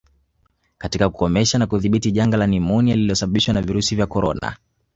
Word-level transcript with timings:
katika 0.77 1.09
kukomesha 1.09 1.57
na 1.59 1.67
kudhibiti 1.67 2.11
janga 2.11 2.37
la 2.37 2.47
nimonia 2.47 2.95
lililosababishwa 2.95 3.53
na 3.53 3.61
virusi 3.61 3.95
vya 3.95 4.07
korona 4.07 4.57